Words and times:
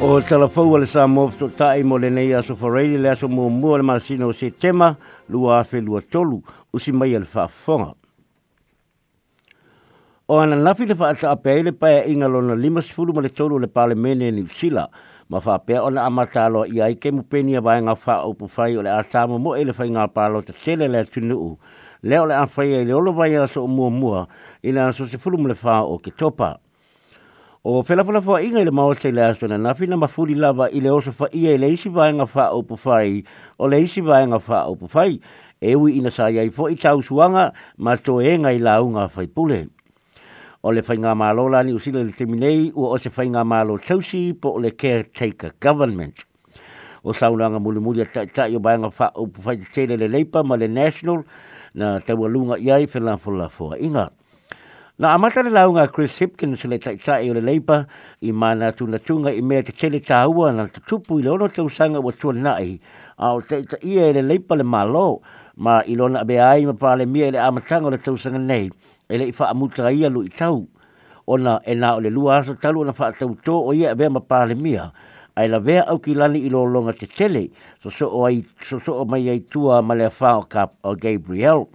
O 0.00 0.20
tala 0.22 0.46
fau 0.48 0.76
ale 0.76 0.86
sa 0.86 1.08
mo 1.10 1.26
so 1.34 1.48
tai 1.50 1.82
mo 1.82 1.96
le 1.98 2.06
nei 2.08 2.30
aso 2.32 2.54
whareiri 2.54 2.98
le 3.02 3.10
aso 3.10 3.26
mo 3.26 3.48
mua 3.50 3.78
le 3.78 3.82
masina 3.82 4.30
se 4.32 4.50
tema 4.50 4.96
lua 5.28 5.64
fe 5.64 5.80
lua 5.80 5.98
tolu 6.00 6.38
usi 6.72 6.92
mai 6.92 7.16
ale 7.16 7.26
whafonga. 7.26 7.96
O 10.28 10.38
ana 10.38 10.54
nafi 10.56 10.86
le 10.86 10.94
whaata 10.94 11.30
a 11.32 11.36
pei 11.36 11.64
le 11.64 11.72
pai 11.72 11.94
a 11.96 12.04
inga 12.06 12.28
lona 12.28 12.54
lima 12.54 12.80
sifuru 12.80 13.12
mo 13.12 13.20
le 13.20 13.28
tolu 13.28 13.58
le 13.58 13.66
pale 13.66 13.94
mene 13.96 14.30
ni 14.30 14.42
usila 14.42 14.88
ma 15.28 15.38
whapea 15.44 15.82
ona 15.84 16.02
amata 16.06 16.44
aloa 16.46 16.68
i 16.70 16.80
ai 16.80 16.94
ke 16.94 17.10
mupeni 17.10 17.56
a 17.56 17.60
vaenga 17.60 17.98
wha 17.98 18.26
upu 18.28 18.46
whai 18.56 18.76
o 18.76 18.82
le 18.86 18.90
atama 18.94 19.36
mo 19.38 19.56
e 19.58 19.64
le 19.64 19.74
whai 19.74 19.90
ngā 19.90 20.06
pālo 20.14 20.44
te 20.46 20.54
tele 20.62 20.86
le 20.88 21.02
tunu 21.10 21.34
u. 21.34 21.58
Leo 22.02 22.26
le 22.26 22.34
a 22.38 22.46
whai 22.46 22.70
e 22.72 22.84
le 22.84 22.94
olo 22.94 23.12
vai 23.12 23.34
aso 23.34 23.64
o 23.64 23.66
mua 23.66 23.90
mua 23.90 24.28
ina 24.62 24.92
so 24.92 25.06
se 25.10 25.18
fulu 25.18 25.38
mo 25.42 25.48
le 25.50 25.58
wha 25.58 25.82
o 25.82 25.98
ke 25.98 26.14
topa. 26.14 26.54
O 27.64 27.82
fela 27.82 28.04
fela 28.04 28.20
fo 28.22 28.36
inga 28.38 28.62
le 28.62 28.70
maol 28.70 28.94
te 29.02 29.10
lea 29.10 29.34
sona 29.34 29.56
na 29.58 29.72
fina 29.74 29.96
mafuli 29.98 30.36
lava 30.38 30.68
i 30.70 30.78
le 30.80 30.90
oso 30.94 31.10
fa 31.10 31.26
ia 31.34 31.50
i 31.56 31.58
le 31.58 31.66
isi 31.74 31.88
vaenga 31.90 32.26
fa 32.30 32.52
o 32.54 32.62
pufai 32.62 33.24
o 33.58 33.66
le 33.68 33.80
isi 33.82 33.98
vaenga 34.00 34.38
fa 34.38 34.60
o 34.70 34.76
pufai 34.78 35.18
e 35.60 35.74
ui 35.74 35.96
ina 35.98 36.10
sa 36.14 36.28
iai 36.30 36.52
fo 36.54 36.68
i 36.70 36.76
tau 36.78 37.02
suanga 37.02 37.48
ma 37.78 37.96
to 37.96 38.20
e 38.22 38.36
ngai 38.38 38.60
launga 38.62 39.08
fai 39.10 39.26
pule. 39.26 39.66
O 40.62 40.70
le 40.70 40.82
fainga 40.86 41.16
malo 41.18 41.48
la 41.50 41.64
ni 41.66 41.72
usila 41.74 42.04
le 42.04 42.12
teminei 42.14 42.70
ua 42.76 42.92
o 42.94 42.98
se 42.98 43.10
fainga 43.10 43.42
malo 43.44 43.74
tausi 43.78 44.34
po 44.38 44.50
o 44.54 44.58
le 44.62 44.70
caretaker 44.76 45.50
government. 45.58 46.14
O 47.02 47.10
saunanga 47.12 47.58
mulimuli 47.58 48.02
a 48.06 48.06
taitai 48.06 48.54
o 48.54 48.60
bainga 48.62 48.90
fa 48.94 49.10
o 49.18 49.26
pufai 49.26 49.58
te 49.58 49.66
tele 49.82 49.98
le 49.98 50.06
leipa 50.08 50.44
ma 50.44 50.54
le 50.54 50.68
national 50.68 51.24
na 51.74 51.98
taualunga 51.98 52.54
iai 52.58 52.86
fela 52.86 53.16
fo 53.18 53.34
la 53.34 53.48
fo 53.48 53.74
inga. 53.74 54.12
Na 54.98 55.12
amata 55.14 55.42
le 55.46 55.50
launga 55.50 55.86
Chris 55.86 56.10
Hipkins 56.18 56.64
le 56.66 56.76
taita 56.78 57.18
e 57.22 57.30
o 57.30 57.34
le 57.34 57.40
leipa 57.40 57.86
i 58.20 58.32
mana 58.32 58.72
tunatunga 58.72 59.30
i 59.30 59.40
mea 59.40 59.62
te 59.62 59.70
tele 59.70 60.00
tāua 60.02 60.50
na 60.50 60.66
tutupu 60.66 61.20
i 61.20 61.22
le 61.22 61.30
ono 61.30 61.46
te 61.46 61.62
usanga 61.62 62.00
wa 62.02 62.10
tuan 62.10 62.42
nai. 62.42 62.80
A 63.14 63.30
o 63.30 63.38
teita 63.40 63.78
ia 63.80 64.08
e 64.10 64.12
le 64.16 64.22
leipa 64.26 64.56
le 64.58 64.64
malo 64.64 65.22
ma 65.54 65.78
i 65.86 65.94
lona 65.94 66.26
abe 66.26 66.40
ai 66.42 66.66
ma 66.66 66.72
pāle 66.74 67.06
mia 67.06 67.28
e 67.28 67.30
le 67.30 67.38
amatanga 67.38 67.86
o 67.86 67.90
le 67.94 67.98
tausanga 68.02 68.38
nei 68.42 68.68
e 69.06 69.18
le 69.22 69.28
i 69.30 69.34
wha 69.38 69.46
amuta 69.52 69.86
ia 69.88 70.08
lu 70.10 70.24
i 70.26 70.34
tau. 70.34 70.66
O 71.30 71.36
na 71.36 71.60
e 71.62 71.74
na 71.78 71.94
o 71.94 72.00
le 72.02 72.10
lua 72.10 72.40
aso 72.42 72.58
talu 72.58 72.82
na 72.84 72.90
wha 72.90 73.12
tau 73.14 73.38
tō 73.38 73.54
o 73.70 73.70
ia 73.72 73.94
abe 73.94 74.08
ma 74.10 74.18
pāle 74.18 74.58
mia 74.58 74.90
ai 75.38 75.46
la 75.46 75.62
vea 75.62 75.86
au 75.86 76.02
ki 76.02 76.18
lani 76.18 76.42
i 76.42 76.50
lolonga 76.50 76.92
te 76.98 77.06
tele, 77.06 77.46
so 77.78 77.86
so 77.90 78.10
o, 78.10 78.26
ai, 78.26 78.42
so 78.58 78.82
o 78.98 79.04
mai 79.04 79.28
ai 79.30 79.46
tua 79.46 79.78
ma 79.80 79.94
le 79.94 80.10
whao 80.10 80.42
ka 80.42 80.66
o 80.82 80.96
Gabriel 80.98 81.70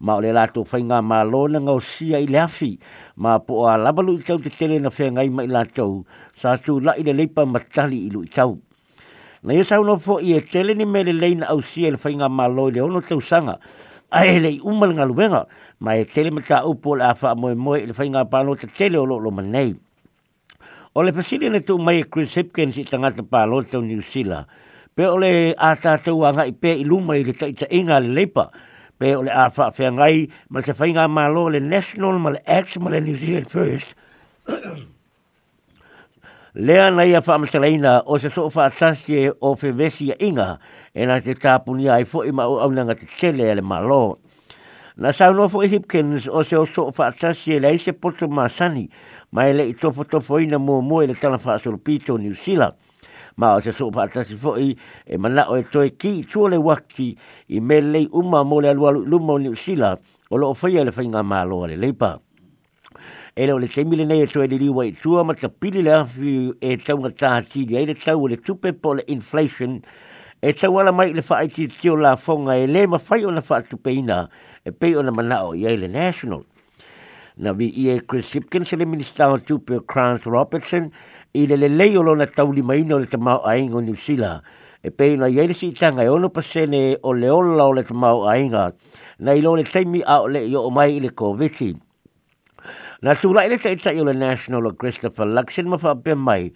ma 0.00 0.16
o 0.18 0.22
le 0.22 0.30
lātou 0.34 0.64
whainga 0.70 1.00
mā 1.02 1.24
lōna 1.26 1.58
ngau 1.66 1.80
sia 1.82 2.20
i 2.22 2.26
le 2.30 2.38
afi, 2.42 2.76
ma 3.18 3.38
po 3.42 3.64
a 3.68 3.76
labalu 3.78 4.18
i 4.20 4.26
tau 4.26 4.38
te 4.42 4.50
tele 4.54 4.78
na 4.82 4.92
whea 4.94 5.08
ngai 5.14 5.26
mai 5.34 5.48
lātou, 5.50 6.04
sa 6.38 6.56
tu 6.62 6.78
la 6.82 6.94
i 6.98 7.02
le 7.06 7.16
leipa 7.18 7.46
matali 7.46 8.04
i 8.06 8.10
lu 8.12 8.22
i 8.26 8.30
tau. 8.32 8.58
Na 9.42 9.54
ia 9.54 9.62
e 9.62 9.66
sauna 9.66 9.98
fo 10.02 10.18
i 10.22 10.36
e 10.38 10.42
tele 10.52 10.74
ni 10.78 10.84
me 10.86 11.02
le 11.06 11.12
leina 11.14 11.50
au 11.54 11.62
sia 11.62 11.90
i 11.90 11.94
le 11.96 12.00
whainga 12.02 12.30
mā 12.30 12.46
lō 12.50 12.68
i 12.70 12.76
le 12.78 12.82
ono 12.86 13.02
tau 13.02 13.20
sanga, 13.22 13.58
a 14.10 14.22
e 14.26 14.38
le 14.42 14.54
i 14.58 14.60
umal 14.62 14.94
ngā 14.96 15.04
luenga, 15.10 15.42
ma 15.84 15.98
e 16.00 16.06
tele 16.08 16.30
me 16.34 16.46
tā 16.46 16.62
upo 16.66 16.94
le 16.98 17.06
awha 17.10 17.34
moe 17.36 17.54
moe 17.58 17.82
i 17.82 17.90
le 17.90 17.96
whainga 17.98 18.22
pālo 18.30 18.54
te 18.58 18.70
tele 18.78 18.98
o 19.02 19.06
lo 19.06 19.18
lo 19.18 19.30
manei. 19.34 19.74
O 20.96 21.02
le 21.04 21.12
pasiri 21.14 21.50
ne 21.52 21.60
tū 21.66 21.76
mai 21.78 22.00
e 22.00 22.06
Chris 22.08 22.38
Hipkins 22.38 22.78
i 22.80 22.86
tangata 22.88 23.22
pālo 23.26 23.60
tau 23.66 23.82
ni 23.84 23.98
usila, 23.98 24.44
pe 24.98 25.06
o 25.10 25.18
le 25.22 25.34
ātātou 25.62 26.22
a 26.26 26.32
ngai 26.38 26.54
pē 26.58 26.72
i 26.80 26.86
luma 26.86 27.18
i 27.20 27.26
le 27.26 27.34
taita 27.38 27.66
inga 27.70 27.98
le 28.02 28.14
leipa, 28.16 28.48
pe 28.98 29.14
o 29.16 29.22
le 29.22 29.30
afa 29.32 29.70
fe 29.74 29.88
ngai 29.94 30.28
ma 30.50 30.60
se 30.66 30.74
fainga 30.74 31.06
ma 31.08 31.26
lo 31.32 31.48
le 31.54 31.60
national 31.62 32.18
ma 32.18 32.30
le 32.34 32.42
ex 32.58 32.76
ma 32.82 32.90
le 32.90 33.00
new 33.00 33.14
zealand 33.16 33.48
first 33.50 33.94
le 36.54 36.76
ana 36.84 37.04
ia 37.06 37.20
fa 37.22 37.38
ma 37.38 37.46
o 38.04 38.18
se 38.18 38.28
so 38.30 38.48
fa 38.50 38.68
tasie 38.70 39.30
o 39.40 39.54
fe 39.54 39.70
vesi 39.70 40.10
inga 40.18 40.58
e 40.94 41.06
na 41.06 41.20
te 41.20 41.34
tapuni 41.34 41.88
ai 41.88 42.04
fo 42.04 42.24
i 42.26 42.32
ma 42.32 42.46
o 42.50 42.58
au 42.58 42.70
nanga 42.72 42.94
te 42.98 43.06
tele 43.18 43.54
le 43.54 43.62
ma 43.62 43.80
lo 43.80 44.18
na 44.96 45.12
sa 45.14 45.30
no 45.30 45.48
fo 45.48 45.62
hipkins 45.62 46.26
o 46.28 46.42
se 46.42 46.56
o 46.58 46.64
so 46.66 46.90
fa 46.90 47.10
tasie 47.12 47.60
le 47.62 47.78
se 47.78 47.92
potu 47.94 48.26
ma 48.26 48.48
sani 48.48 48.88
ma 49.30 49.46
le 49.52 49.68
i 49.70 49.74
tofo 49.78 50.02
tofo 50.04 50.40
ina 50.42 50.58
mo 50.58 50.80
mo 50.82 50.98
le 51.06 51.14
tala 51.14 51.38
fa 51.38 51.58
so 51.58 51.70
pito 51.78 52.16
new 52.18 52.34
zealand 52.34 52.74
ma 53.38 53.54
o 53.54 53.60
se 53.60 53.72
sopa 53.72 54.02
atasi 54.04 54.36
foi 54.36 54.76
e 55.06 55.16
mana 55.16 55.46
o 55.48 55.56
e 55.56 55.62
toi 55.62 55.88
ki 55.96 56.26
tua 56.26 56.50
le 56.50 56.56
wakti 56.58 57.14
i 57.54 57.60
me 57.60 57.80
lei 57.80 58.08
uma 58.12 58.44
mo 58.44 58.58
le 58.60 58.68
alua 58.70 58.90
luma 58.90 59.32
o 59.32 59.36
ni 59.38 59.48
usila 59.48 59.96
o 60.30 60.36
lo 60.36 60.48
o 60.50 60.54
faya 60.54 60.84
le 60.84 60.90
fainga 60.90 61.22
ma 61.22 61.44
loa 61.46 61.68
le 61.68 61.76
leipa. 61.76 62.18
E 63.38 63.46
leo 63.46 63.58
le 63.58 63.68
temile 63.68 64.04
nei 64.04 64.22
e 64.22 64.26
toi 64.26 64.48
le 64.48 64.56
liwa 64.58 64.84
i 64.84 64.92
tua 64.92 65.22
ma 65.24 65.34
ta 65.34 65.48
pili 65.48 65.82
le 65.82 65.92
afi 65.94 66.50
e 66.60 66.76
tau 66.82 66.98
nga 66.98 67.10
taha 67.10 67.42
tidi 67.42 67.76
e 67.78 67.84
le 67.86 67.94
tau 67.94 68.26
le 68.26 68.36
tupe 68.40 68.72
po 68.74 68.94
le 68.98 69.04
inflation 69.06 69.78
e 70.42 70.52
tau 70.54 70.74
ala 70.82 70.90
mai 70.90 71.14
le 71.14 71.22
fai 71.22 71.48
ti 71.48 71.68
tio 71.70 71.94
la 71.94 72.16
fonga 72.16 72.56
e 72.58 72.66
le 72.66 72.86
ma 72.88 72.98
fai 72.98 73.22
o 73.24 73.30
na 73.30 73.40
faa 73.40 73.62
tupeina 73.62 74.26
e 74.66 74.72
pei 74.74 74.96
o 74.98 75.02
na 75.02 75.12
mana 75.14 75.44
o 75.46 75.54
i 75.54 75.62
le 75.78 75.86
national. 75.86 76.42
Na 77.38 77.52
vi 77.52 77.70
i 77.70 77.86
e 77.94 78.02
Chris 78.04 78.32
Sipkins 78.34 78.72
e 78.72 78.76
le 78.76 78.84
minister 78.84 79.30
o 79.30 79.38
tupe 79.38 79.76
o 79.78 79.84
Crown 79.86 80.18
Robertson 80.26 80.90
i 81.34 81.46
le 81.46 81.56
lelei 81.60 81.96
o 81.96 82.02
lona 82.02 82.26
taulimaina 82.26 82.94
o 82.94 82.98
le 82.98 83.06
tamao 83.06 83.44
ainga 83.46 83.76
o 83.76 83.80
niusila 83.80 84.42
e 84.82 84.90
pei 84.90 85.16
na 85.16 85.26
iai 85.28 85.46
le 85.48 85.54
siitaga 85.54 86.02
e 86.04 86.08
ono 86.08 86.28
pasene 86.32 86.96
o 87.02 87.12
le 87.12 87.30
ola 87.30 87.64
o 87.68 87.72
le 87.72 87.82
tamao 87.84 88.24
aiga 88.28 88.72
nai 89.18 89.40
lo 89.40 89.54
le 89.56 89.64
taimi 89.64 90.00
a 90.06 90.22
o 90.24 90.28
leʻi 90.28 90.54
o 90.56 90.70
mai 90.70 90.96
i 90.96 91.00
le 91.00 91.10
koviti 91.12 91.74
na 93.04 93.12
tulaʻi 93.12 93.48
le 93.52 93.56
taʻitaʻi 93.60 94.00
o 94.00 94.04
le 94.08 94.12
national 94.16 94.66
o 94.72 94.72
christopher 94.72 95.26
luxon 95.28 95.68
ma 95.68 95.76
faapea 95.76 96.16
mai 96.16 96.48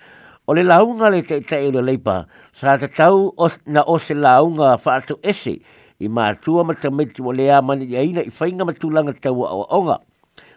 o 0.49 0.55
le 0.57 0.63
launga 0.65 1.11
le 1.13 1.21
te 1.23 1.37
taʻitaʻi 1.41 1.69
o 1.69 1.73
le 1.77 1.83
leipa 1.93 2.25
sa 2.57 2.79
tatau 2.81 3.35
na 3.69 3.83
o 3.85 3.99
se 4.01 4.15
launga 4.17 4.79
faatoʻese 4.81 5.61
i 6.01 6.09
matua 6.09 6.65
ma 6.65 6.73
tamaiti 6.75 7.21
ua 7.23 7.35
leā 7.37 7.61
mani 7.63 7.85
iaina 7.93 8.23
i 8.25 8.31
faiga 8.33 8.65
o 8.65 8.73
tauaʻoaʻoga 8.73 9.99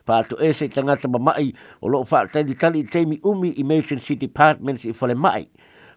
pa 0.06 0.22
to 0.24 0.38
ese 0.40 0.70
tanga 0.70 0.94
ta 0.96 1.10
mai 1.10 1.50
o 1.82 1.90
lo 1.90 2.04
fa 2.06 2.28
ta 2.32 2.42
di 2.46 2.54
tali 2.56 2.84
temi 2.86 3.18
umi 3.26 3.52
city 4.00 4.16
departments 4.30 4.86
i 4.86 4.94
le 5.08 5.16
mai 5.18 5.50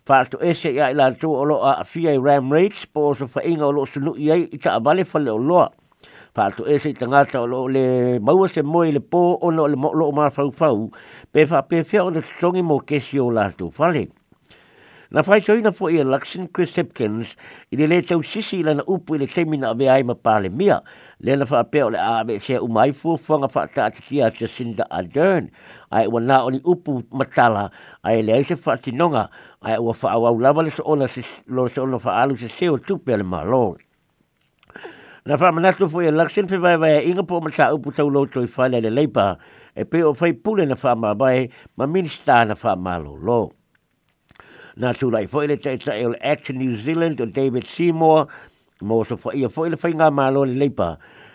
fa 0.05 0.25
to 0.25 0.39
ese 0.41 0.73
ya 0.73 0.89
ila 0.91 1.13
to 1.13 1.29
o 1.29 1.43
lo 1.45 1.61
a 1.63 1.85
fia 1.85 2.17
ram 2.19 2.49
rates 2.53 2.87
po 2.89 3.13
so 3.15 3.27
fa 3.29 3.41
inga 3.45 3.67
o 3.69 3.71
lo 3.71 3.85
sunu 3.85 4.17
ye 4.17 4.49
i 4.49 4.59
ta 4.59 4.79
vale 4.81 5.05
fole 5.05 5.29
o 5.29 5.37
lo 5.37 5.69
fa 6.35 6.49
to 6.51 6.65
ese 6.65 6.95
tanga 6.97 7.27
ta 7.29 7.45
lo 7.45 7.69
le 7.69 8.19
mau 8.19 8.47
se 8.49 8.63
moi 8.65 8.89
le 8.93 9.01
po 9.05 9.37
o 9.43 9.51
lo 9.53 9.67
lo 9.69 10.11
ma 10.11 10.31
fa 10.33 10.49
fa 10.51 10.73
pe 11.33 11.45
fa 11.47 11.63
pe 11.69 11.85
fa 11.85 12.03
o 12.09 12.11
le 12.11 12.23
strong 12.25 12.57
mo 12.65 12.81
kesio 12.81 13.29
la 13.31 13.51
to 13.53 13.69
fale. 13.71 14.09
Na 15.11 15.23
fai 15.25 15.41
choina 15.41 15.71
fo 15.73 15.89
ia 15.89 16.03
e 16.05 16.05
Luxon 16.05 16.45
Chris 16.53 16.75
Hipkins 16.77 17.31
i 17.73 17.79
le 17.81 17.87
le 17.89 18.03
tau 18.05 18.21
sisi 18.21 18.59
i 18.61 18.65
lana 18.67 18.85
upu 18.85 19.17
i 19.17 19.19
le 19.23 19.25
temina 19.27 19.71
ave 19.73 19.87
ai 19.89 20.03
ma 20.05 20.13
pale 20.13 20.51
mia. 20.53 20.83
Le 21.25 21.37
na 21.41 21.47
fai 21.49 21.63
apeo 21.65 21.89
le 21.89 21.97
ave 21.97 22.37
se 22.45 22.59
u 22.61 22.69
mai 22.69 22.93
fu 22.93 23.17
fuanga 23.17 23.49
fa 23.49 23.65
ta 23.73 23.87
atitia 23.89 24.29
Jacinda 24.37 24.85
Ardern. 24.93 25.49
Ai 25.89 26.05
ua 26.13 26.21
na 26.21 26.43
oni 26.45 26.61
upu 26.61 27.01
matala 27.09 27.71
ai 28.05 28.21
le 28.21 28.37
aise 28.37 28.57
fa 28.61 28.77
tinonga 28.77 29.31
ai 29.65 29.79
ua 29.81 29.97
fa 29.97 30.13
au 30.13 30.29
au 30.29 30.37
lava 30.37 30.61
le 30.63 30.77
soona 30.77 31.09
si 31.09 31.25
lo 31.49 31.65
se 31.73 31.81
ono 31.81 31.97
fa 31.99 32.21
alu 32.21 32.37
se 32.37 32.49
se 32.53 32.69
o 32.69 32.77
tupe 32.77 33.09
ale 33.17 33.25
malo. 33.25 33.77
Na 35.25 35.41
fai 35.41 35.57
manatu 35.57 35.89
fo 35.89 36.05
ia 36.05 36.13
e 36.13 36.17
Luxon 36.21 36.53
fe 36.53 36.59
vai 36.61 36.77
vai 36.77 36.93
a 37.01 37.01
e 37.01 37.09
inga 37.09 37.25
po 37.25 37.41
ma 37.41 37.49
sa 37.49 37.73
upu 37.73 37.97
tau 37.97 38.13
lo 38.13 38.27
toi 38.29 38.47
fai 38.47 38.69
le 38.69 38.85
le 38.85 38.91
leipa 38.93 39.39
e 39.73 39.87
pe 39.89 40.05
o 40.05 40.13
fai 40.13 40.35
pule 40.37 40.69
na 40.69 40.77
fai 40.77 40.95
ma 41.01 41.15
vai 41.17 41.49
ma 41.81 41.87
minista 41.89 42.45
na 42.45 42.53
fai 42.55 42.77
malo 42.77 43.17
loo 43.17 43.57
na 44.79 44.95
tu 44.95 45.11
lai 45.11 45.27
foile 45.27 45.57
te 45.59 45.73
ta 45.83 45.97
il 45.99 46.13
act 46.33 46.53
new 46.55 46.75
zealand 46.79 47.19
o 47.19 47.27
david 47.27 47.67
seymour 47.67 48.29
mo 48.87 49.01
so 49.03 49.17
fo 49.19 49.33
ia 49.35 49.49
foile 49.51 49.75
fai 49.75 49.91
nga 49.99 50.07
malo 50.15 50.45
le 50.47 50.55
leipa 50.61 50.91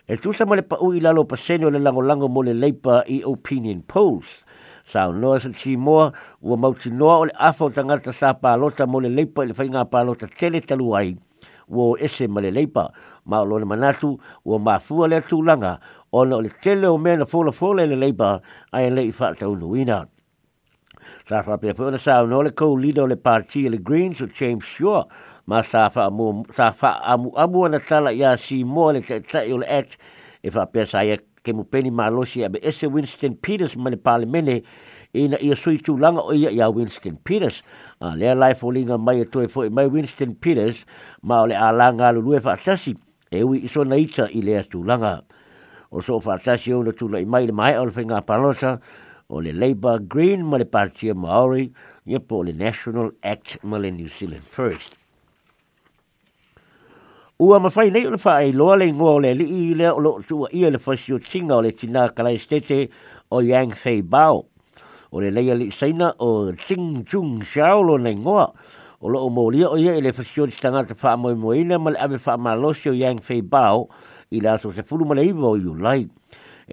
e 0.07 0.15
tu 0.23 0.31
sa 0.31 0.47
mole 0.47 0.63
pa 0.63 0.79
u 0.79 0.93
ila 0.95 1.11
lo 1.11 1.25
pa 1.27 1.35
le 1.35 1.67
lango 1.83 1.99
lango 2.07 2.27
mo 2.31 2.39
le 2.41 2.53
leipa 2.55 3.03
i 3.03 3.19
opinion 3.25 3.81
polls 3.83 4.47
sa 4.87 5.11
no 5.11 5.35
sa 5.39 5.51
seymour 5.51 6.13
u 6.39 6.55
mo 6.55 6.71
tu 6.71 6.87
no 6.89 7.09
o 7.19 7.25
le 7.27 7.35
afo 7.35 7.67
tanga 7.69 7.99
ta 7.99 8.13
sa 8.15 8.31
pa 8.33 8.55
lo 8.55 8.71
ta 8.71 8.87
mo 8.87 9.03
le 9.03 9.09
leipa 9.11 9.43
le 9.43 9.51
fai 9.53 9.67
pa 9.91 10.03
lo 10.07 10.15
ta 10.15 10.23
tele 10.31 10.61
talu 10.63 10.95
ai 10.95 11.11
wo 11.67 11.99
ese 11.99 12.31
mo 12.31 12.39
le 12.39 12.47
leipa 12.51 12.87
ma 13.27 13.43
lo 13.43 13.59
le 13.59 13.65
manatu 13.67 14.15
u 14.47 14.55
ma 14.57 14.79
fu 14.79 15.03
le 15.05 15.19
tu 15.27 15.43
langa 15.43 15.79
ona 16.15 16.39
le 16.39 16.47
tele 16.63 16.87
o 16.87 16.95
mena 16.97 17.25
fo 17.27 17.43
le 17.43 17.51
fo 17.51 17.73
le 17.75 17.91
leipa 17.91 18.39
ai 18.71 18.87
le 18.89 19.11
fa 19.11 19.35
ta 19.35 19.51
u 19.51 19.59
no 19.59 20.07
sa 21.27 21.39
fa 21.41 21.55
pe 21.57 21.71
fo 21.73 21.87
sa 21.97 22.19
no 22.27 22.41
le 22.43 22.51
ko 22.51 22.75
li 22.75 22.91
le 22.91 23.15
parti 23.15 23.65
e 23.65 23.69
le 23.69 23.77
greens 23.81 24.19
o 24.21 24.27
james 24.27 24.63
shaw 24.63 25.07
ma 25.47 25.63
sa 25.63 25.87
mo 26.11 26.43
sa 26.55 26.71
fa 26.73 26.99
amu 27.03 27.31
amu 27.37 27.67
na 27.71 27.79
tala 27.79 28.11
ya 28.11 28.35
si 28.35 28.63
mo 28.63 28.91
le 28.91 28.99
te 29.01 29.21
te 29.23 29.47
yo 29.47 29.57
le 29.63 29.67
et 29.67 29.95
e 30.43 30.49
fa 30.51 30.65
pe 30.67 30.83
sa 30.85 30.99
ye 31.07 31.17
ke 31.43 31.53
mu 31.55 31.63
peni 31.63 31.91
ma 31.91 32.09
lo 32.11 32.25
si 32.27 32.43
abe 32.43 32.59
ese 32.61 32.87
winston 32.91 33.35
peters 33.39 33.77
ma 33.79 33.89
le 33.89 33.95
parlemene 33.95 34.61
ina 35.15 35.37
ia 35.39 35.55
sui 35.55 35.77
tu 35.79 35.95
langa 35.97 36.19
o 36.25 36.33
ia 36.33 36.49
ia 36.49 36.67
Winston 36.73 37.19
Peters. 37.21 37.61
A 38.01 38.15
le 38.17 38.33
life 38.33 38.63
o 38.65 38.71
linga 38.73 38.97
mai 38.97 39.21
e 39.21 39.25
fo 39.29 39.45
fwoi 39.47 39.69
mai 39.69 39.85
Winston 39.85 40.33
Peters 40.39 40.85
ma 41.21 41.43
o 41.45 41.45
le 41.45 41.53
a 41.53 41.69
langa 41.71 42.07
alu 42.09 42.21
lue 42.21 42.39
whaatasi 42.41 42.95
e 43.29 43.43
wi 43.45 43.59
e 43.61 43.65
iso 43.69 43.83
na 43.85 43.95
ita 43.95 44.25
i 44.33 44.41
lea 44.41 44.63
tu 44.65 44.81
langa. 44.81 45.21
O 45.93 46.01
so 46.01 46.17
whaatasi 46.17 46.73
o 46.73 46.81
na 46.81 46.91
tu 46.97 47.05
lai 47.07 47.25
mai 47.29 47.45
le 47.45 47.53
mai 47.53 47.73
alfe 47.77 48.01
palosa 48.25 48.81
o 49.33 49.41
le 49.41 49.49
Labour 49.53 49.99
Green 50.07 50.43
ma 50.45 50.57
le 50.61 50.65
Partia 50.69 51.15
Maori 51.17 51.71
ia 52.05 52.19
po 52.21 52.43
le 52.45 52.53
National 52.53 53.15
Act 53.25 53.57
ma 53.65 53.77
le 53.81 53.89
New 53.89 54.05
Zealand 54.07 54.45
First. 54.45 54.93
Ua 57.41 57.57
mawhai 57.59 57.89
nei 57.89 58.05
o 58.05 58.13
le 58.13 58.21
whae 58.21 58.51
loa 58.53 58.75
le 58.77 58.85
ngua 58.93 59.15
o 59.17 59.19
le 59.25 59.31
li 59.33 59.47
i 59.73 59.73
lea 59.73 59.89
o 59.89 59.97
lo 60.05 60.11
tua 60.21 60.51
ia 60.53 60.69
le 60.69 60.77
sio 60.95 61.17
tinga 61.17 61.57
o 61.57 61.63
le 61.65 61.71
tina 61.73 62.05
kalai 62.13 62.37
stete 62.37 62.77
o 63.33 63.41
Yang 63.41 63.73
Fei 63.75 64.03
Bao. 64.05 64.45
O 65.09 65.17
le 65.19 65.31
leia 65.33 65.57
li 65.57 65.71
saina 65.73 66.13
o 66.21 66.53
Ting 66.53 67.01
Chung 67.05 67.41
Xiao 67.41 67.81
lo 67.81 67.97
nei 67.97 68.13
ngoa 68.15 68.45
o 69.01 69.07
lo 69.09 69.19
o 69.25 69.29
mōlia 69.33 69.65
o 69.73 69.77
ia 69.81 69.97
i 69.97 70.01
le 70.01 70.13
whasio 70.15 70.45
ti 70.45 70.59
tangata 70.61 70.93
wha 70.93 71.09
amoe 71.17 71.33
moina 71.35 71.77
ma 71.81 71.89
le 71.89 71.97
ame 71.97 72.19
wha 72.23 72.37
amalosi 72.37 72.89
o 72.93 72.93
Yang 72.93 73.21
Fei 73.25 73.41
Bao 73.41 73.89
i 74.29 74.37
le 74.41 74.53
ato 74.53 74.69
se 74.71 74.83
fulu 74.85 75.05
ma 75.09 75.15
le 75.17 75.25
iwa 75.25 75.57
o 75.57 75.57
Yulai. 75.57 76.05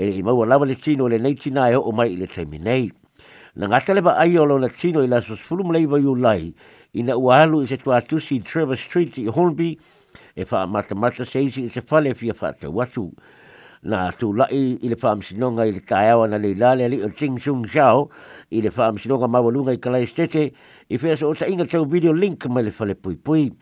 e 0.00 0.08
i 0.16 0.22
maua 0.22 0.46
lava 0.46 0.64
le 0.64 0.76
tino 0.76 1.06
le 1.06 1.18
nei 1.18 1.34
tina 1.34 1.68
e 1.68 1.74
o 1.74 1.92
mai 1.92 2.12
i 2.12 2.16
le 2.16 2.26
taimi 2.26 2.56
nei. 2.58 2.90
Na 3.56 3.66
ngata 3.68 4.00
ba 4.00 4.16
ai 4.16 4.34
o 4.38 4.44
lona 4.46 4.68
tino 4.68 5.02
i 5.02 5.06
la 5.08 5.20
sos 5.20 5.40
fulum 5.40 5.72
lei 5.72 5.84
vai 5.84 6.00
u 6.02 6.14
lai 6.16 6.54
i 6.94 7.02
na 7.02 7.16
ua 7.18 7.42
alu 7.42 7.60
i 7.62 7.66
se 7.66 7.76
tua 7.76 8.00
tusi 8.00 8.40
Trevor 8.40 8.76
Street 8.76 9.18
i 9.18 9.26
Holby, 9.28 9.78
e 10.34 10.46
wha 10.50 10.66
mata 10.66 10.94
mata 10.94 11.24
seisi 11.24 11.64
i 11.64 11.68
se 11.68 11.82
fale 11.82 12.14
fia 12.14 12.32
e 12.32 12.36
wha 12.40 12.52
te 12.52 12.66
watu. 12.68 13.10
Na 13.82 14.10
tu 14.16 14.32
lai 14.32 14.78
i 14.80 14.88
le 14.88 14.96
wha 15.02 15.12
msinonga 15.16 15.66
i 15.66 15.72
le 15.72 15.80
taiawa 15.80 16.28
na 16.28 16.38
le 16.38 16.54
lale 16.54 16.88
li 16.88 17.02
o 17.02 17.08
Ting 17.10 17.36
Sung 17.38 17.66
Zhao 17.68 18.08
i 18.50 18.62
le 18.62 18.70
wha 18.70 18.92
msinonga 18.92 19.28
mawalunga 19.28 19.72
i 19.72 19.76
kalai 19.78 20.06
stete 20.06 20.52
i 20.88 20.96
fesa 20.98 21.26
o 21.26 21.34
ta 21.34 21.44
inga 21.46 21.66
tau 21.66 21.84
video 21.84 22.12
link 22.12 22.46
mai 22.48 22.62
le 22.64 22.70
fale 22.70 22.94
pui 22.94 23.16
pui 23.16 23.52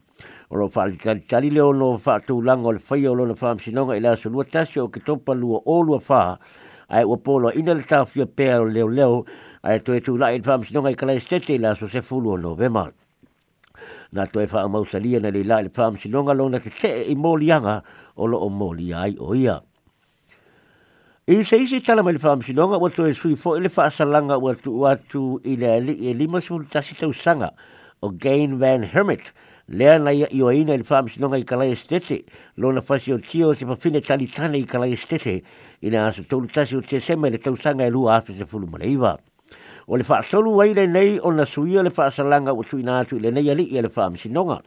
o 0.50 0.56
lo 0.56 0.68
fa 0.68 0.88
tali 0.90 1.20
tali 1.28 1.50
le 1.50 1.60
o 1.60 1.70
lo 1.72 1.96
fa 1.98 2.18
tu 2.20 2.40
lang 2.40 2.64
o 2.64 2.72
le 2.72 2.80
lo 2.80 3.34
fam 3.34 3.58
sino 3.58 3.84
nga 3.86 3.96
ila 3.96 4.16
so 4.16 4.28
lua 4.30 4.44
tasio 4.44 4.88
ki 4.88 5.00
topa 5.00 5.32
lua 5.36 5.60
o 5.66 5.80
lua 5.82 6.00
fa 6.00 6.38
ai 6.88 7.04
o 7.04 7.16
polo 7.16 7.50
ina 7.52 7.74
le 7.74 7.82
tafu 7.84 8.22
e 8.24 8.26
pea 8.26 8.60
o 8.60 8.64
leo 8.64 8.88
leo 8.88 9.26
ai 9.62 9.80
to 9.84 9.92
e 9.92 10.00
tu 10.00 10.16
la 10.16 10.30
il 10.32 10.42
fam 10.42 10.64
sinonga 10.64 10.88
nga 10.88 10.96
ikala 10.96 11.12
estete 11.20 11.52
ila 11.60 11.76
so 11.76 11.86
se 11.88 12.00
fulu 12.00 12.30
o 12.32 12.36
lo 12.36 12.54
vema 12.56 12.88
na 14.12 14.24
to 14.26 14.40
e 14.40 14.46
fa 14.48 14.64
amau 14.64 14.86
salia 14.88 15.20
na 15.20 15.28
le 15.28 15.44
la 15.44 15.60
il 15.60 15.68
fam 15.68 15.96
sinonga 16.00 16.32
nga 16.32 16.38
lo 16.40 16.48
na 16.48 16.58
te 16.64 16.70
te 16.72 17.04
i 17.04 17.14
moli 17.14 17.52
anga 17.52 17.84
o 18.16 18.24
lo 18.26 18.38
o 18.40 18.48
moli 18.48 18.92
ai 18.92 19.16
o 19.20 19.34
ia 19.34 19.60
I 21.28 21.44
se 21.44 21.56
isi 21.60 21.82
tala 21.84 22.00
mai 22.02 22.16
le 22.16 22.20
wha 22.24 22.32
amsinonga 22.40 22.80
wa 22.80 22.88
tue 22.88 23.12
sui 23.12 23.36
fo 23.36 23.52
i 23.60 23.60
le 23.60 23.68
wha 23.68 23.84
asalanga 23.92 24.38
wa 24.40 24.54
tu 24.56 24.80
watu 24.80 25.36
i 25.44 25.60
lima 26.16 26.40
sumulu 26.40 26.64
tasi 26.72 26.94
tau 26.96 27.12
sanga 27.12 27.52
o 28.00 28.08
Gain 28.08 28.56
Van 28.56 28.80
Hermit. 28.80 29.28
Hermit 29.28 29.32
lea 29.68 29.98
na 29.98 30.12
ia 30.12 30.28
iwa 30.32 30.54
ina 30.54 30.74
ili 30.74 30.84
faa 30.84 31.02
misinonga 31.02 31.38
i 31.38 31.44
kalai 31.44 31.70
estete, 31.72 32.24
lo 32.56 32.72
na 32.72 32.80
fasi 32.82 33.12
o 33.12 33.18
tio 33.18 33.54
se 33.54 33.66
pafine 33.66 34.00
tali 34.00 34.26
tana 34.26 34.56
i 34.58 34.64
kalai 34.64 34.92
estete, 34.92 35.42
ina 35.80 36.06
aso 36.06 36.22
tolu 36.22 36.46
tasi 36.46 36.76
o 36.76 36.80
tia 36.80 37.00
sema 37.00 37.28
ili 37.28 37.38
tausanga 37.38 37.86
ilu 37.86 38.08
e 38.08 38.12
afe 38.14 38.32
se 38.32 38.44
fulu 38.44 38.66
maleiva. 38.66 39.18
O 39.86 39.96
le 39.96 40.04
faa 40.04 40.22
tolu 40.22 40.56
waile 40.56 40.86
nei 40.86 41.18
o 41.22 41.30
na 41.32 41.44
suia 41.46 41.82
le 41.82 41.90
faa 41.90 42.10
salanga 42.10 42.52
o 42.52 42.62
tui 42.62 42.82
atu 42.88 43.16
ili 43.16 43.30
nei 43.30 43.50
ali 43.50 43.64
ili 43.64 43.88
faa 43.88 44.08
misinonga. 44.10 44.62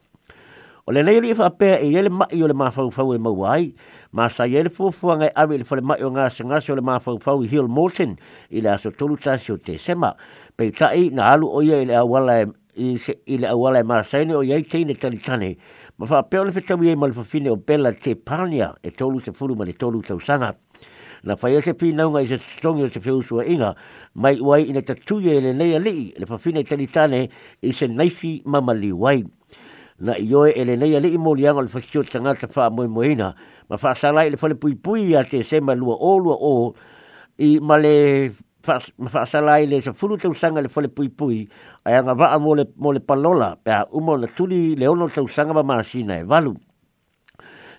O 0.87 0.91
le 0.91 1.03
nei 1.03 1.17
ili 1.17 1.33
faa 1.35 1.49
pea 1.49 1.79
e, 1.81 1.89
e 1.93 1.97
ele 1.97 2.09
mai 2.09 2.41
o 2.43 2.47
le 2.47 2.53
maa 2.53 2.71
fau 2.71 2.91
fau 2.91 3.13
e 3.13 3.17
mawai, 3.17 3.73
maa 4.11 4.29
sa 4.29 4.45
ele 4.47 4.69
fufua 4.69 5.17
ngai 5.17 5.27
e 5.29 5.33
awe 5.35 5.55
ili 5.55 5.63
fale 5.63 5.81
mai 5.81 6.01
o 6.03 6.11
ngasa 6.11 6.45
ngasa 6.45 6.73
o 6.73 6.75
le 6.75 6.81
maa 6.81 6.99
fau 6.99 7.17
fau 7.21 7.43
i 7.43 7.47
Hill 7.47 7.67
Morton 7.67 8.15
ili 8.49 8.67
aso 8.67 8.91
tolu 8.91 9.17
tasi 9.17 9.51
o 9.53 9.57
tia 9.57 9.79
sema, 9.79 10.13
pei 10.57 10.71
tai 10.71 11.09
na 11.09 11.29
alu 11.33 11.49
o 11.49 11.61
ia 11.63 11.81
ili 11.81 11.93
awala 11.93 12.45
i 12.75 13.37
le 13.37 13.47
awala 13.47 13.79
e 13.79 13.83
marasaini 13.83 14.33
o 14.33 14.41
iai 14.43 14.63
teine 14.63 14.95
talitane 14.95 15.57
ma 15.97 16.05
fa 16.07 16.19
apea 16.23 16.41
ona 16.41 16.51
fetau 16.51 16.79
e 16.83 16.95
ma 16.95 17.07
le 17.07 17.13
fafine 17.13 17.49
o 17.49 17.55
bela 17.55 17.91
tepania 17.93 18.73
e 18.83 18.91
tolu 18.91 19.19
sefulu 19.19 19.55
ma 19.55 19.65
le 19.65 19.73
tolu 19.73 20.01
tausaga 20.01 20.55
na 21.23 21.35
faia 21.35 21.61
se 21.61 21.73
finauga 21.77 22.21
i 22.21 22.27
se 22.27 22.37
totogi 22.37 22.83
o 22.83 22.89
se 22.89 22.99
feusuaʻiga 22.99 23.75
mai 24.15 24.39
ua 24.39 24.55
ai 24.57 24.69
ina 24.71 24.81
tatuia 24.81 25.35
i 25.37 25.41
lenei 25.41 25.75
alii 25.75 26.13
le 26.17 26.25
fafine 26.25 26.59
e 26.59 26.63
talitane 26.63 27.29
i 27.61 27.73
se 27.73 27.87
naifi 27.87 28.41
mamali 28.45 28.93
maliu 28.93 29.05
ai 29.07 29.23
na 29.99 30.15
ioe 30.17 30.49
e 30.55 30.65
lenei 30.65 30.95
alii 30.97 31.17
moliaga 31.17 31.59
o 31.59 31.61
le 31.61 31.67
fakio 31.69 32.03
tagata 32.03 32.47
faamoemoeina 32.47 33.35
ma 33.69 33.77
faasalai 33.77 34.27
i 34.27 34.31
le 34.33 34.37
falepuipui 34.37 35.09
iā 35.11 35.25
te 35.29 35.43
sema 35.43 35.75
lua 35.75 35.97
o 35.99 36.17
lua 36.17 36.35
ō 36.35 36.73
i 37.39 37.59
ma 37.59 37.77
ma 38.67 39.09
fa 39.09 39.25
sa 39.25 39.41
ile 39.59 39.81
se 39.81 39.91
fulu 39.93 40.17
te 40.17 40.27
usanga 40.29 40.61
le 40.61 40.69
fole 40.69 40.87
pui 40.87 41.09
pui 41.09 41.47
ai 41.85 41.97
nga 42.01 42.13
va 42.13 42.37
mo 42.37 42.53
mole 42.77 42.99
palola 42.99 43.57
pe 43.63 43.71
a 43.73 43.87
umo 43.91 44.15
le 44.17 44.27
tuli 44.27 44.75
le 44.75 44.87
ono 44.87 45.07
te 45.09 45.19
usanga 45.21 45.53
ma 45.53 45.63
masina 45.65 46.17
e 46.21 46.23
valu 46.23 46.53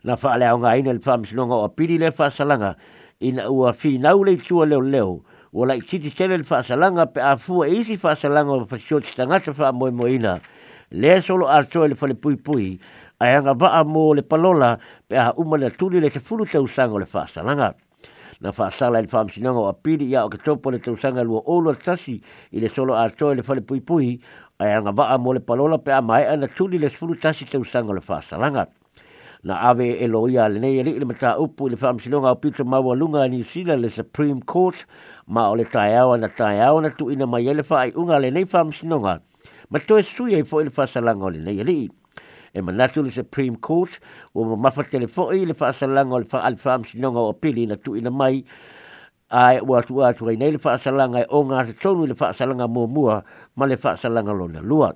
na 0.03 0.17
fa 0.17 0.37
le 0.39 0.49
nga 0.59 0.77
ine 0.77 0.93
le 0.93 0.99
fam 1.01 1.25
sino 1.25 1.47
nga 1.47 1.55
o 1.55 1.69
pili 1.71 1.99
le 1.99 2.11
fa 2.11 2.31
sa 2.31 2.45
langa 2.45 2.75
in 3.23 3.39
u 3.47 3.67
a 3.67 3.73
fi 3.73 3.99
na 3.99 4.13
le 4.15 4.37
tu 4.39 4.65
le 4.65 4.79
le 4.83 5.01
o 5.03 5.65
la 5.67 5.77
titi 5.79 6.11
tele 6.11 6.37
le 6.43 6.45
fa 6.45 6.63
sa 6.67 6.75
langa 6.75 7.07
pe 7.07 7.21
a 7.23 7.37
fu 7.39 7.63
e 7.63 7.85
si 7.87 7.95
fa 7.97 8.15
sa 8.19 8.27
langa 8.29 8.65
fa 8.67 8.79
sio 8.79 8.99
tanga 9.15 9.39
te 9.39 9.55
fa 9.55 9.71
mo 9.73 9.87
mo 9.95 10.07
ina 10.11 10.41
le 10.91 11.21
solo 11.23 11.47
a 11.47 11.63
tu 11.65 11.87
le 11.87 11.95
fole 11.95 12.17
pui 12.19 12.35
pui 12.37 12.75
ai 13.23 13.39
nga 13.41 13.55
va 13.55 13.85
mo 13.87 14.11
palola 14.27 14.79
pe 15.07 15.15
a 15.17 15.31
umo 15.39 15.55
le 15.55 15.71
tuli 15.71 16.01
le 16.03 16.11
se 16.11 16.19
fulu 16.19 16.43
te 16.45 16.59
usanga 16.59 16.99
le 16.99 17.07
fa 17.07 17.27
sa 17.31 17.43
langa 17.47 17.71
na 18.43 18.51
fa 18.51 18.71
sala 18.75 18.99
le 19.01 19.07
fam 19.07 19.29
sinanga 19.31 19.61
o 19.63 19.71
pili 19.71 20.11
ya 20.11 20.25
o 20.27 20.29
ke 20.29 20.35
topo 20.43 20.73
le 20.75 20.79
tu 20.83 20.91
lu 20.99 21.37
o 21.47 21.57
lo 21.63 21.75
tasi 21.75 22.19
i 22.51 22.59
le 22.59 22.69
solo 22.69 22.93
a 22.95 23.09
to 23.11 23.31
le 23.35 23.43
fale 23.43 23.63
pui 23.63 23.81
pui 23.81 24.19
ai 24.59 24.75
anga 24.75 24.91
ba 24.93 25.15
a 25.15 25.19
mole 25.19 25.39
palola 25.39 25.79
pe 25.79 25.93
a 25.95 26.03
mai 26.03 26.27
ana 26.27 26.49
tuli 26.49 26.79
le 26.79 26.89
sfulu 26.91 27.15
tasi 27.15 27.47
tu 27.47 27.63
sanga 27.63 27.95
le 27.95 28.01
fa 28.01 28.19
salanga 28.21 28.67
na 29.45 29.63
ave 29.71 29.95
e 29.95 30.07
lo 30.11 30.27
ia 30.27 30.49
le 30.49 30.59
nei 30.59 30.83
le 30.83 31.05
mata 31.07 31.39
upu 31.39 31.69
le 31.71 31.77
fam 31.77 32.03
sinanga 32.03 32.35
o 32.35 32.35
pito 32.43 32.65
ma 32.65 32.81
wa 32.83 32.99
lunga 32.99 33.31
ni 33.31 33.45
sila 33.45 33.79
le 33.79 33.89
supreme 33.89 34.43
court 34.43 34.87
ma 35.29 35.47
o 35.47 35.55
le 35.55 35.65
taiawa 35.65 36.19
na 36.19 36.27
taiawa 36.27 36.83
na 36.83 36.91
tu 36.91 37.15
ina 37.15 37.27
mai 37.27 37.47
le 37.47 37.63
fa 37.63 37.87
ai 37.87 37.93
unga 37.95 38.19
le 38.19 38.31
nei 38.35 38.45
fam 38.47 38.73
sinanga 38.75 39.23
ma 39.71 39.79
to 39.79 39.97
e 40.03 40.03
sui 40.03 40.35
ai 40.35 40.43
fo 40.43 40.59
le 40.63 40.71
fa 40.71 40.87
salanga 40.87 41.31
le 41.31 41.39
nei 41.39 41.63
le 41.63 41.79
e 42.53 42.61
manatu 42.63 43.03
le 43.03 43.11
Supreme 43.11 43.57
Court 43.59 43.99
o 44.35 44.45
ma 44.45 44.57
mafa 44.69 44.85
telefo 44.85 45.33
i 45.33 45.45
le 45.47 45.55
whaasalanga 45.59 46.15
o 46.15 46.19
le 46.19 46.27
whaalifam 46.31 46.85
sinonga 46.85 47.19
o 47.19 47.31
apili 47.33 47.67
na 47.67 47.77
tuina 47.77 48.11
mai 48.13 48.45
ai 49.31 49.59
o 49.63 49.73
atu 49.79 50.05
atu 50.05 50.29
ai 50.29 50.37
nei 50.37 50.53
le 50.53 50.59
whaasalanga 50.61 51.23
e 51.25 51.27
o 51.31 51.41
ngā 51.49 51.65
se 51.67 51.73
tonu 51.81 52.07
le 52.07 52.13
whaasalanga 52.15 52.69
mua 52.69 52.87
mua 52.93 53.17
ma 53.57 53.67
le 53.67 53.77
whaasalanga 53.81 54.37
lona 54.37 54.61
lua 54.61 54.91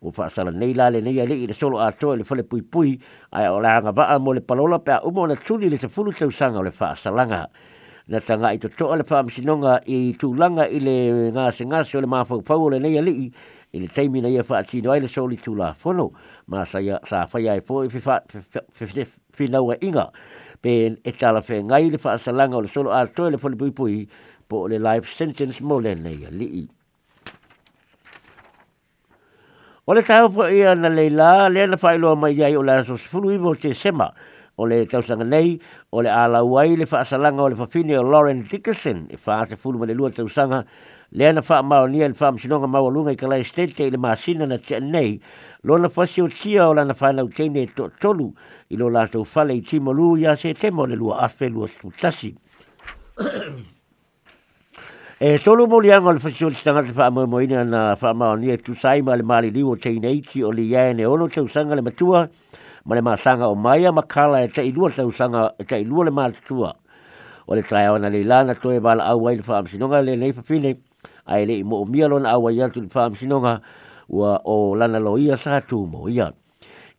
o 0.00 0.10
whaasala 0.16 0.50
nei 0.56 0.72
lale 0.74 1.00
nei 1.04 1.20
ale 1.20 1.36
i 1.36 1.46
le 1.46 1.54
solo 1.54 1.80
ato 1.84 2.14
le 2.16 2.24
whale 2.24 2.44
pui 2.44 2.62
pui 2.62 2.94
ai 3.32 3.48
o 3.48 3.60
langa 3.60 3.92
vaa 3.92 4.18
mo 4.18 4.32
le 4.32 4.40
palola 4.40 4.78
pe 4.78 4.92
a 4.96 5.02
umo 5.04 5.26
na 5.28 5.36
tuni 5.36 5.68
le 5.68 5.76
se 5.76 5.88
fulu 5.88 6.12
tau 6.12 6.30
sanga 6.32 6.58
o 6.64 6.64
le 6.64 6.72
whaasalanga 6.72 7.44
na 8.08 8.20
tanga 8.20 8.54
i 8.56 8.56
to 8.58 8.72
toa 8.72 8.96
le 8.96 9.04
whaam 9.04 9.28
sinonga 9.28 9.82
i 9.84 10.14
tūlanga 10.16 10.64
i 10.72 10.80
le 10.80 10.96
ngā 11.36 11.50
se 11.52 11.68
ngā 11.68 11.84
se 11.84 12.00
o 12.00 12.00
le 12.00 12.08
mafau 12.08 12.40
pau 12.42 12.64
o 12.64 12.72
le 12.72 12.80
nei 12.80 12.96
ale 12.98 13.12
i 13.72 13.78
le 13.80 13.88
teimina 13.88 14.28
ia 14.28 14.40
whaatino 14.44 14.90
ai 14.92 15.00
le 15.04 15.08
soli 15.08 15.36
tūla 15.40 15.74
whono 15.84 16.10
ma 16.52 16.64
sa 16.68 16.78
ya 16.84 16.98
sa 17.08 17.24
fa 17.26 17.40
ya 17.40 17.56
po 17.64 17.80
fi 17.88 17.96
fa 17.98 18.20
fi 18.72 18.84
fi 18.92 19.04
fi 19.32 19.48
na 19.48 19.62
wa 19.64 19.72
inga 19.80 20.12
ben 20.60 20.98
e 21.02 21.12
tala 21.16 21.40
fe 21.40 21.62
ngai 21.64 21.88
le 21.96 21.96
fa 21.98 22.18
sa 22.20 22.28
langa 22.30 22.60
le 22.60 22.68
solo 22.68 22.92
al 22.92 23.08
tole 23.16 23.38
fo 23.40 23.48
le 23.48 23.56
pui 23.56 23.72
pui 23.72 24.04
po 24.46 24.66
le 24.68 24.76
life 24.78 25.08
sentence 25.08 25.62
mo 25.64 25.78
le 25.80 25.94
nei 25.96 26.28
li 26.30 26.68
o 29.88 29.92
le 29.96 30.02
tau 30.04 30.28
po 30.30 30.44
ia 30.46 30.74
na 30.76 30.88
leila 30.92 31.48
le 31.48 31.66
na 31.72 31.76
fa 31.80 31.96
lo 31.96 32.12
mai 32.14 32.36
ya 32.36 32.52
o 32.60 32.60
la 32.62 32.82
so 32.84 32.96
fulu 33.00 33.32
mo 33.40 33.54
te 33.56 33.72
sema 33.72 34.12
o 34.56 34.66
le 34.68 34.84
tausanga 34.86 35.24
nei 35.24 35.56
o 35.88 36.02
le 36.04 36.10
ala 36.12 36.44
wai 36.44 36.76
le 36.76 36.84
fa 36.84 37.02
sa 37.08 37.16
langa 37.16 37.40
o 37.42 37.48
le 37.48 37.56
fa 37.56 37.64
fini 37.66 37.96
o 37.96 38.02
Lauren 38.04 38.44
Dickerson 38.46 39.06
e 39.08 39.16
fa 39.16 39.46
se 39.48 39.56
fulu 39.56 39.78
mo 39.80 39.84
le 39.88 39.94
lua 39.96 40.10
tausanga 40.12 40.64
le 41.16 41.32
na 41.32 41.40
fa 41.42 41.62
ma 41.64 41.80
o 41.80 41.86
ni 41.88 41.98
le 42.04 42.12
fa 42.14 42.28
mo 42.30 42.36
sino 42.36 42.60
nga 42.60 42.66
ma 42.68 42.80
o 42.84 42.88
lunga 42.92 43.10
i 43.16 43.16
kala 43.16 43.40
estate 43.40 43.88
le 43.90 43.96
masina 43.98 44.44
na 44.46 44.58
te 44.60 44.76
nei 44.84 45.16
lona 45.64 45.88
fasi 45.88 46.20
o 46.22 46.28
tia 46.28 46.66
o 46.68 46.74
lana 46.74 46.92
whanau 47.00 47.28
teine 47.30 47.62
e 47.62 47.66
to 47.66 47.88
tolu 48.00 48.32
i 48.70 48.76
lo 48.76 48.90
lato 48.90 49.22
fale 49.24 49.54
i 49.54 49.60
timolu 49.62 50.18
ia 50.18 50.34
se 50.36 50.54
temo 50.54 50.86
le 50.90 50.96
lua 50.96 51.20
afe 51.22 51.48
lua 51.48 51.68
stutasi. 51.68 52.34
e 55.20 55.38
tolu 55.38 55.68
mo 55.70 55.78
lianga 55.78 56.10
le 56.12 56.18
fasi 56.18 56.44
o 56.44 56.50
tanga 56.50 56.82
te 56.82 56.90
wha 56.92 57.06
amoe 57.06 57.26
moine 57.28 57.62
na 57.70 57.94
wha 57.94 58.10
amao 58.10 58.34
ni 58.36 58.50
e 58.50 58.56
tu 58.56 58.74
saima 58.74 59.14
le 59.16 59.22
maali 59.22 59.50
liu 59.54 59.70
o 59.70 59.76
teine 59.76 60.10
iti 60.10 60.42
o 60.44 60.50
li 60.52 60.66
iaene 60.70 61.06
ono 61.06 61.28
te 61.28 61.38
usanga 61.40 61.74
le 61.78 61.82
matua 61.82 62.26
ma 62.84 62.94
le 62.98 63.02
maasanga 63.06 63.46
o 63.46 63.54
maia 63.54 63.92
makala 63.94 64.42
e 64.42 64.48
ta 64.50 64.62
ilua 64.66 64.90
te 64.90 65.02
usanga 65.06 65.54
e 65.62 65.62
ta 65.64 65.76
ilua 65.78 66.04
le 66.10 66.10
maali 66.10 66.34
tutua. 66.42 66.74
O 67.46 67.54
le 67.54 67.62
tae 67.62 67.86
awana 67.86 68.10
le 68.10 68.20
ilana 68.26 68.56
toe 68.58 68.80
bala 68.82 69.04
au 69.14 69.22
wai 69.30 69.36
le 69.38 69.42
wha 69.46 69.58
amsinonga 69.62 70.02
le 70.02 70.16
neifafine 70.18 70.74
a 71.26 71.38
ele 71.38 71.62
i 71.62 71.62
mo 71.62 71.80
umia 71.86 72.08
lona 72.10 72.30
au 72.34 72.42
wai 72.50 72.58
atu 72.60 72.80
le 72.82 72.88
wha 72.90 73.04
amsinonga 73.06 73.54
le 73.62 73.91
wa 74.12 74.38
o 74.44 74.74
lana 74.76 75.00
lo 75.00 75.16
ia 75.18 75.36
sa 75.40 75.60
tu 75.60 75.86
mo 75.88 76.04
ia 76.08 76.32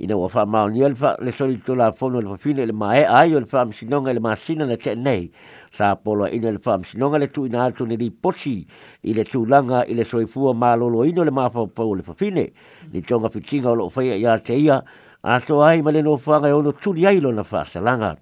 ina 0.02 0.18
wa 0.18 0.26
fa 0.28 0.46
ma 0.46 0.66
ni 0.68 0.82
al 0.84 0.98
le 1.22 1.32
soli 1.32 1.58
to 1.62 1.76
la 1.76 1.92
fono 1.92 2.20
le 2.20 2.38
fine 2.38 2.66
le 2.66 2.74
mae 2.74 3.02
e 3.06 3.06
ai 3.06 3.36
o 3.36 3.40
le 3.40 3.46
fam 3.46 3.70
sinonga 3.72 4.12
le 4.14 4.20
masina 4.20 4.66
na 4.66 4.76
te 4.76 4.96
nei 4.96 5.30
sa 5.72 5.96
polo 5.96 6.26
ina 6.26 6.50
le 6.52 6.58
fam 6.58 6.82
sinonga 6.84 7.18
le 7.22 7.28
tu 7.30 7.46
ina 7.46 7.72
tu 7.72 7.86
ni 7.86 8.10
pochi 8.10 8.66
i 9.04 9.14
le 9.14 9.24
tu 9.24 9.46
langa 9.46 9.86
i 9.86 9.94
le 9.94 10.04
soi 10.04 10.26
ma 10.58 10.76
lo 10.76 10.88
lo 10.90 11.04
le 11.06 11.32
ma 11.32 11.50
fa 11.52 11.62
le 11.70 12.04
fine 12.18 12.52
ni 12.92 13.02
tonga 13.02 13.30
fitinga 13.30 13.74
lo 13.76 13.90
fa 13.90 14.02
ia 14.02 14.38
te 14.40 14.54
ia 14.58 14.82
a 15.24 15.40
to 15.40 15.62
ai 15.62 15.82
ma 15.84 15.92
le 15.92 16.02
no 16.02 16.18
fa 16.18 16.40
ga 16.40 16.50
ono 16.56 16.74
tu 16.74 16.94
ai 17.06 17.20
lo 17.22 17.32
na 17.32 17.44
fa 17.44 17.64
sa 17.64 17.80
langa 17.80 18.18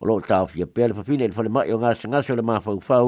o 0.00 0.06
lo 0.06 0.18
ta 0.20 0.44
fi 0.46 0.66
pe 0.66 0.88
le 0.88 0.94
fine 1.04 1.30
le 1.30 1.32
fa 1.32 1.42
le 1.42 1.48
ma 1.48 1.62
yo 1.64 1.78
nga 1.78 1.94
le 1.94 2.42
ma 2.42 2.58
fa 2.58 2.74
fa 2.80 2.98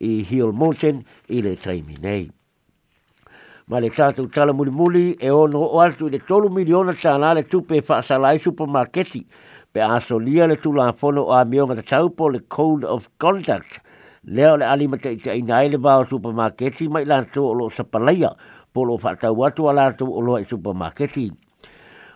i 0.00 0.22
hill 0.28 0.52
mountain 0.52 1.02
i 1.28 1.40
le 1.40 1.56
tai 1.56 1.82
nei 2.00 2.28
ma 3.68 3.80
le 3.80 3.90
tatou 3.90 4.28
talamulimuli 4.32 5.16
e 5.20 5.28
ono 5.30 5.60
o 5.60 5.80
atu 5.84 6.06
i 6.08 6.10
le 6.14 6.18
tolu 6.24 6.48
miliona 6.48 6.94
tālā 6.96 7.34
le 7.36 7.42
tupe 7.52 7.76
e 7.76 7.82
faasalai 7.84 8.38
supermarketi 8.40 9.20
pe 9.72 9.80
asolia 9.84 10.46
le 10.48 10.56
tulafono 10.56 11.26
o 11.28 11.32
amioga 11.36 11.76
tatau 11.80 12.08
po 12.08 12.28
le 12.32 12.40
code 12.48 12.84
of 12.88 13.10
conduct 13.20 13.80
lea 14.24 14.52
o 14.52 14.56
le 14.56 14.64
alima 14.64 14.96
taʻitaʻina 14.96 15.52
ai 15.58 15.68
le 15.74 15.78
vao 15.84 16.04
supermarketi 16.08 16.88
ma 16.88 17.02
i 17.02 17.04
latou 17.04 17.50
o 17.50 17.52
loo 17.52 17.68
sapalaia 17.70 18.32
po 18.72 18.88
loo 18.88 18.96
faatau 18.98 19.36
atu 19.44 19.68
a 19.68 19.76
latou 19.76 20.16
o 20.16 20.20
loa 20.20 20.40
i 20.40 20.48
supermarketi 20.48 21.28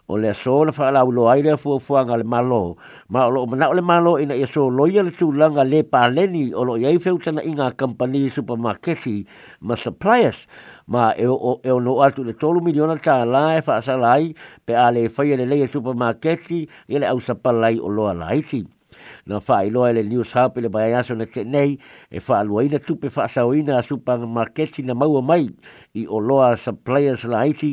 o 0.08 0.16
le 0.18 0.32
aso 0.32 0.56
na 0.64 0.72
faalaulo 0.72 1.28
ai 1.28 1.42
lea 1.42 1.60
fuafuaga 1.60 2.16
le 2.16 2.24
malo 2.24 2.76
ma 3.08 3.26
o 3.28 3.30
loo 3.30 3.44
manaʻo 3.44 3.76
le 3.76 3.82
malo 3.84 4.16
ina 4.18 4.34
ia 4.34 4.48
soloia 4.48 5.04
le 5.04 5.12
tulaga 5.12 5.64
lē 5.68 5.84
paleni 5.84 6.48
o 6.56 6.64
loo 6.64 6.80
i 6.80 6.86
ai 6.88 6.96
feutanaʻiga 6.98 7.74
kampani 7.76 8.30
supermarketi 8.32 9.26
ma 9.60 9.76
suppliers 9.76 10.46
ma 10.92 11.04
e 11.16 11.24
o 11.26 11.58
e 11.64 11.70
o 11.72 11.80
no 11.80 12.02
altu 12.04 12.20
le 12.22 12.34
tolu 12.36 12.60
miliona 12.62 12.96
ta 13.00 13.22
e 13.22 13.24
e 13.24 13.24
e 13.24 13.30
la 13.32 13.42
e 13.56 13.62
fa 13.62 13.80
sa 13.80 13.96
lai 13.96 14.34
pe 14.66 14.74
ale 14.76 15.08
fa 15.08 15.22
ye 15.24 15.36
le 15.36 15.46
le 15.46 15.66
supermarket 15.66 16.50
ye 16.52 16.98
le 17.00 17.06
au 17.08 17.18
sa 17.20 17.34
pa 17.34 17.50
lai 17.50 17.78
o 17.80 17.88
lo 17.88 18.04
ala 18.12 18.28
iti 18.36 18.60
na 19.26 19.40
fa 19.40 19.64
i 19.64 19.70
loa 19.70 19.92
le 19.96 20.02
news 20.02 20.32
hap 20.36 20.52
le 20.60 20.68
baia 20.68 21.02
so 21.02 21.14
le 21.14 21.26
tenei 21.34 21.72
e 22.10 22.18
fa 22.20 22.44
lo 22.44 22.60
ina 22.60 22.78
tu 22.78 22.94
pe 23.00 23.08
fa 23.08 23.24
sa 23.32 23.46
o 23.48 23.52
ina 23.54 23.80
supermarket 23.82 24.78
na 24.84 24.92
mau 25.00 25.16
mai 25.30 25.44
i 25.96 26.02
o 26.04 26.18
loa 26.28 26.56
suppliers 26.56 27.24
la 27.32 27.40
iti 27.52 27.72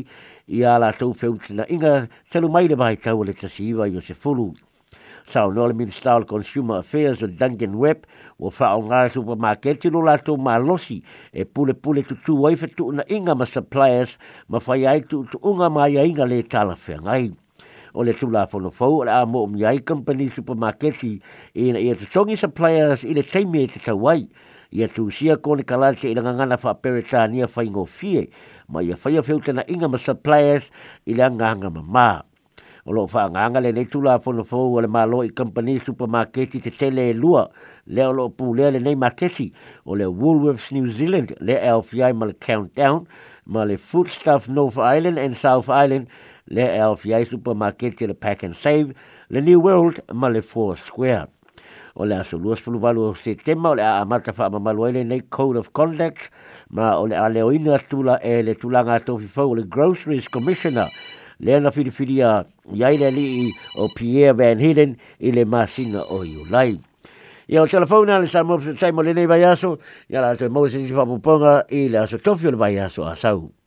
i 0.56 0.64
ala 0.74 0.90
tu 1.00 1.08
fe 1.20 1.28
na 1.58 1.64
inga 1.76 1.94
telu 2.32 2.48
mai 2.54 2.66
le 2.72 2.76
bai 2.82 2.96
tau 3.06 3.20
le 3.28 3.34
tasiwa 3.42 3.84
i 3.92 3.98
o 4.00 4.02
se 4.02 4.14
fulu 4.16 4.48
Sao 5.32 5.52
nole 5.54 5.74
mi 5.74 5.86
stau 5.92 6.24
consumer 6.26 6.76
affairs 6.80 7.22
o 7.24 7.28
Duncan 7.28 7.74
web 7.80 7.98
wo 8.40 8.50
fa 8.50 8.74
o 8.76 8.82
nga 8.82 9.06
supermarket 9.10 9.86
lo 9.94 10.02
la 10.02 10.18
to 10.18 10.38
ma 10.38 10.58
e 11.32 11.46
pule 11.46 11.74
pule 11.76 12.02
tu 12.04 12.16
tu 12.26 12.34
wife 12.36 12.66
tu 12.76 12.90
na 12.92 13.04
inga 13.08 13.36
ma 13.36 13.46
suppliers 13.46 14.18
ma 14.48 14.58
fa 14.60 14.74
yai 14.76 15.02
tu 15.06 15.26
tu 15.32 15.38
unga 15.44 15.70
ma 15.70 15.86
ya 15.88 16.02
inga 16.04 16.26
le 16.26 16.42
tala 16.42 16.76
fe 16.76 16.98
ngai 16.98 17.30
o 17.94 18.02
le 18.04 18.14
tula 18.14 18.48
fono 18.48 18.72
fau 18.72 19.02
o 19.02 19.04
le 19.06 19.12
amo 19.12 19.40
o 19.46 19.48
miai 19.48 19.84
company 19.86 20.30
supermarket 20.30 21.04
i 21.04 21.22
na 21.72 21.78
ia 21.80 21.94
tutongi 21.96 22.34
suppliers 22.36 23.04
i 23.04 23.14
le 23.14 23.22
teimi 23.24 23.62
e 23.64 23.68
te 23.68 23.78
tawai 23.86 24.26
ia 24.72 24.88
tu 24.88 25.12
sia 25.12 25.38
ko 25.38 25.54
le 25.54 25.64
kalate 25.64 26.08
i 26.10 26.16
langa 26.18 26.34
ngana 26.38 26.58
fa 26.58 26.74
peretania 26.74 27.46
fa 27.48 27.62
ingo 27.62 27.86
fie 27.86 28.30
ma 28.74 28.82
ia 28.82 28.98
faya 28.98 29.22
feutena 29.22 29.62
inga 29.70 29.88
ma 29.94 29.98
suppliers 30.02 30.72
i 31.06 31.14
le 31.14 31.22
anga 31.22 31.46
anga 31.54 31.70
ma 31.70 32.26
o 32.86 32.94
lo 32.94 33.08
fa 33.08 33.28
nga 33.30 33.50
nga 33.50 33.60
le 33.60 33.72
le 33.72 33.86
tula 33.86 34.20
fo 34.20 34.32
no 34.34 34.44
fo 34.44 34.58
o 34.72 34.80
le 34.82 34.88
malo 34.88 35.24
i 35.24 35.30
company 35.30 35.80
supermarket 35.80 36.56
te 36.64 36.72
tele 36.72 37.10
e 37.10 37.14
lua 37.14 37.50
le 37.88 38.06
o 38.06 38.12
lo 38.14 38.30
pu 38.30 38.54
le 38.54 38.72
le 38.72 38.80
nei 38.80 38.96
marketi 38.96 39.52
o 39.86 39.96
le 39.96 40.06
Woolworths 40.06 40.72
New 40.72 40.86
Zealand 40.88 41.34
le 41.40 41.58
LFI 41.60 42.14
mal 42.14 42.34
countdown 42.40 43.04
ma 43.46 43.66
le 43.66 43.78
foodstuff 43.78 44.48
North 44.48 44.78
Island 44.78 45.18
and 45.20 45.34
South 45.36 45.68
Island 45.70 46.08
le 46.48 46.66
LFI 46.66 47.28
supermarket 47.28 48.00
le 48.02 48.14
pack 48.14 48.44
and 48.44 48.54
save 48.56 48.94
le 49.30 49.42
New 49.42 49.60
World 49.60 50.00
ma 50.14 50.30
le 50.30 50.42
Four 50.42 50.78
Square 50.78 51.28
o 52.00 52.06
le 52.06 52.16
aso 52.16 52.38
luas 52.40 52.62
fulu 52.64 52.80
valu 52.80 53.04
o 53.12 53.14
se 53.14 53.36
tema 53.36 53.72
o 53.76 53.76
le 53.76 53.84
a 53.84 54.00
amata 54.00 54.32
fa 54.34 54.48
amamalu 54.48 54.88
aile 54.88 55.04
nei 55.04 55.22
code 55.28 55.58
of 55.60 55.72
conduct 55.76 56.30
ma 56.70 56.96
o 56.96 57.08
le 57.10 57.16
a 57.18 57.28
leo 57.28 57.52
ina 57.52 57.80
tula 57.80 58.20
e 58.24 58.40
le 58.42 58.56
tulanga 58.56 59.00
tofi 59.04 59.28
fau 59.28 59.52
o 59.52 59.56
le 59.56 59.68
groceries 59.68 60.30
commissioner 60.30 60.88
le 61.40 61.56
ana 61.56 61.72
filifiri 61.72 62.22
a 62.22 62.46
ia 62.76 62.90
ile 62.92 63.08
alii 63.08 63.52
o 63.76 63.88
pierre 63.90 64.34
van 64.38 64.60
hiden 64.60 64.96
i 65.20 65.32
le 65.32 65.46
masina 65.46 66.04
o 66.10 66.24
iulai 66.26 66.80
ia 67.48 67.62
o 67.62 67.68
telefone 67.68 68.12
a 68.14 68.20
le 68.20 68.28
samo 68.28 68.58
taimo 68.80 69.04
lenei 69.04 69.26
vaiaso 69.28 69.78
ia 70.10 70.22
la 70.22 70.30
atoe 70.34 70.50
mau 70.50 70.70
se 70.70 70.78
sisi 70.78 70.94
faapoponga 70.94 71.64
i 71.70 71.90
le 71.90 71.98
aso 72.00 72.18
tofi 72.18 72.48
o 72.48 72.52
le 72.52 72.58
vaiaso 72.58 73.06
asau 73.08 73.59